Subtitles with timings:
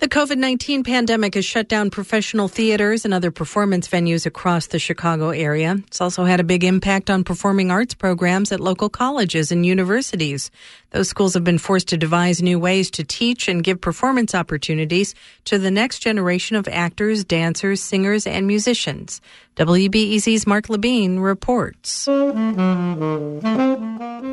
[0.00, 4.78] The COVID 19 pandemic has shut down professional theaters and other performance venues across the
[4.78, 5.76] Chicago area.
[5.88, 10.50] It's also had a big impact on performing arts programs at local colleges and universities.
[10.92, 15.14] Those schools have been forced to devise new ways to teach and give performance opportunities
[15.44, 19.20] to the next generation of actors, dancers, singers, and musicians.
[19.56, 22.06] WBEZ's Mark LeBien reports.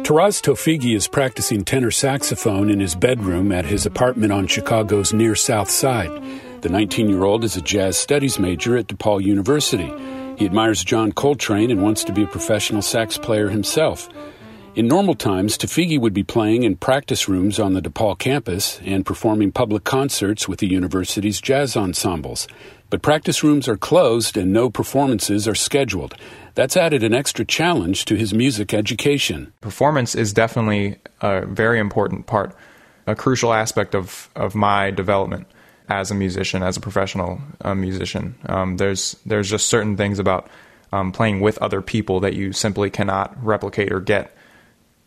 [0.04, 5.36] Taraz Tofigi is practicing tenor saxophone in his bedroom at his apartment on Chicago's near
[5.36, 6.11] South Side.
[6.61, 9.91] The 19 year old is a jazz studies major at DePaul University.
[10.38, 14.07] He admires John Coltrane and wants to be a professional sax player himself.
[14.77, 19.04] In normal times, Tofigi would be playing in practice rooms on the DePaul campus and
[19.04, 22.47] performing public concerts with the university's jazz ensembles.
[22.91, 26.13] But practice rooms are closed and no performances are scheduled.
[26.54, 29.51] That's added an extra challenge to his music education.
[29.61, 32.55] Performance is definitely a very important part,
[33.07, 35.47] a crucial aspect of, of my development
[35.89, 38.35] as a musician, as a professional uh, musician.
[38.45, 40.47] Um, there's there's just certain things about
[40.91, 44.36] um, playing with other people that you simply cannot replicate or get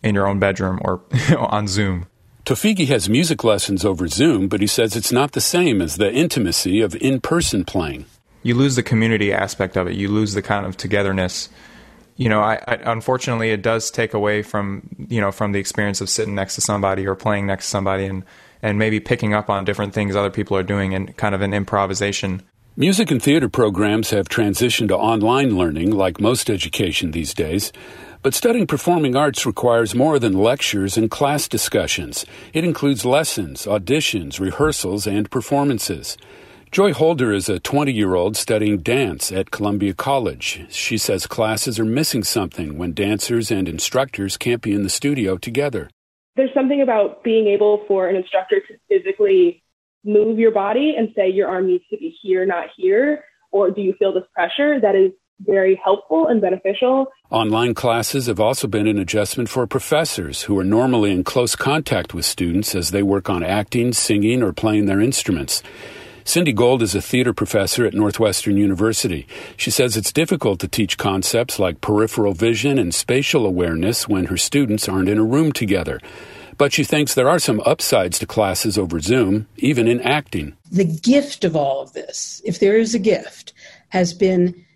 [0.03, 1.03] in your own bedroom or
[1.39, 2.07] on Zoom.
[2.45, 6.13] Tofigi has music lessons over Zoom, but he says it's not the same as the
[6.13, 8.07] intimacy of in person playing.
[8.43, 11.51] You lose the community aspect of it, you lose the kind of togetherness.
[12.17, 16.01] You know, I, I, unfortunately, it does take away from you know from the experience
[16.01, 18.25] of sitting next to somebody or playing next to somebody and
[18.63, 21.55] and maybe picking up on different things other people are doing and kind of an
[21.55, 22.43] improvisation.
[22.77, 27.73] Music and theater programs have transitioned to online learning, like most education these days.
[28.23, 32.27] But studying performing arts requires more than lectures and class discussions.
[32.53, 36.19] It includes lessons, auditions, rehearsals, and performances.
[36.71, 40.67] Joy Holder is a 20 year old studying dance at Columbia College.
[40.69, 45.39] She says classes are missing something when dancers and instructors can't be in the studio
[45.39, 45.89] together.
[46.37, 49.63] There's something about being able for an instructor to physically
[50.05, 53.81] move your body and say your arm needs to be here, not here, or do
[53.81, 55.13] you feel this pressure that is
[55.45, 57.07] very helpful and beneficial.
[57.31, 62.15] Online classes have also been an adjustment for professors who are normally in close contact
[62.15, 65.63] with students as they work on acting, singing, or playing their instruments.
[66.25, 69.27] Cindy Gold is a theater professor at Northwestern University.
[69.57, 74.37] She says it's difficult to teach concepts like peripheral vision and spatial awareness when her
[74.37, 75.99] students aren't in a room together.
[76.59, 80.57] But she thinks there are some upsides to classes over Zoom, even in acting.
[80.71, 83.55] The gift of all of this, if there is a gift,
[83.89, 84.67] has been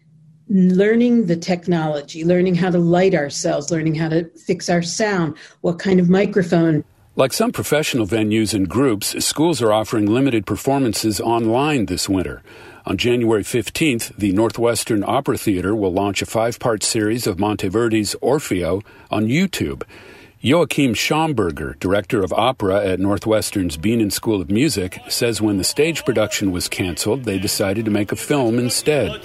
[0.49, 5.78] learning the technology, learning how to light ourselves, learning how to fix our sound, what
[5.78, 6.84] kind of microphone.
[7.16, 12.43] Like some professional venues and groups, schools are offering limited performances online this winter.
[12.87, 18.15] On January 15th, the Northwestern Opera Theater will launch a five part series of Monteverdi's
[18.21, 19.84] Orfeo on YouTube.
[20.44, 26.05] Joachim Schamberger, director of opera at Northwestern's Bienen School of Music, says when the stage
[26.05, 29.22] production was canceled, they decided to make a film instead.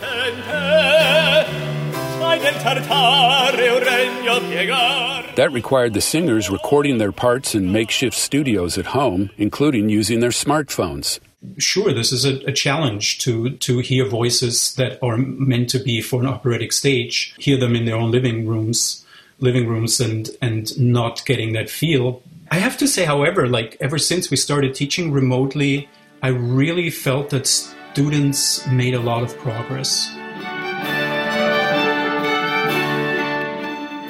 [5.36, 10.30] That required the singers recording their parts in makeshift studios at home, including using their
[10.30, 11.20] smartphones.
[11.58, 16.00] Sure, this is a, a, challenge to to hear voices that are meant to be
[16.02, 19.06] for an operatic stage, hear them in their own living rooms
[19.40, 22.22] living rooms and and not getting that feel.
[22.52, 25.88] I have to say, however, like ever since we started teaching remotely,
[26.22, 30.10] I really felt that students made a lot of progress.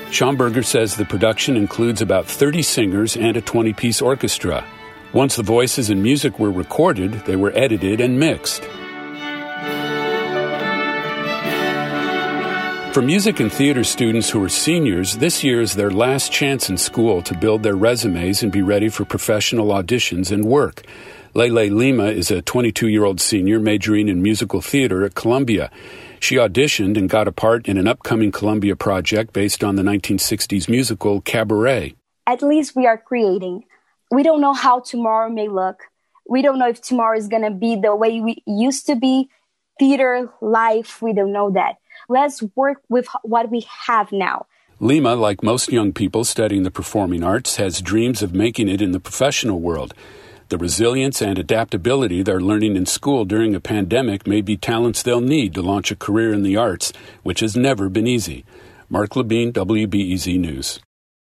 [0.09, 4.65] Schamberger says the production includes about 30 singers and a 20 piece orchestra.
[5.13, 8.63] Once the voices and music were recorded, they were edited and mixed.
[12.99, 16.75] For music and theater students who are seniors, this year is their last chance in
[16.75, 20.83] school to build their resumes and be ready for professional auditions and work.
[21.33, 25.71] Lele Lima is a 22 year old senior majoring in musical theater at Columbia.
[26.19, 30.67] She auditioned and got a part in an upcoming Columbia project based on the 1960s
[30.67, 31.95] musical Cabaret.
[32.27, 33.63] At least we are creating.
[34.11, 35.83] We don't know how tomorrow may look.
[36.27, 39.29] We don't know if tomorrow is going to be the way we used to be.
[39.79, 41.75] Theater, life, we don't know that
[42.09, 44.47] let's work with what we have now.
[44.81, 48.91] Lima, like most young people studying the performing arts, has dreams of making it in
[48.91, 49.93] the professional world.
[50.49, 55.21] The resilience and adaptability they're learning in school during a pandemic may be talents they'll
[55.21, 56.91] need to launch a career in the arts,
[57.21, 58.45] which has never been easy.
[58.89, 60.79] Mark LeBien, WBEZ News.